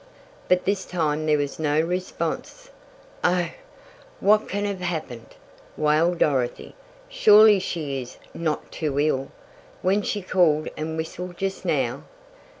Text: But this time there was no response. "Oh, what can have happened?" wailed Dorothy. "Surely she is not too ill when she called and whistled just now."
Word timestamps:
But 0.47 0.65
this 0.65 0.83
time 0.83 1.27
there 1.27 1.37
was 1.37 1.59
no 1.59 1.79
response. 1.79 2.71
"Oh, 3.23 3.49
what 4.19 4.49
can 4.49 4.65
have 4.65 4.79
happened?" 4.81 5.35
wailed 5.77 6.17
Dorothy. 6.17 6.73
"Surely 7.07 7.59
she 7.59 8.01
is 8.01 8.17
not 8.33 8.71
too 8.71 8.99
ill 8.99 9.27
when 9.83 10.01
she 10.01 10.23
called 10.23 10.69
and 10.75 10.97
whistled 10.97 11.37
just 11.37 11.65
now." 11.65 12.01